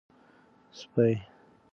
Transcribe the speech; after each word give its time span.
سپۍ 0.79 1.11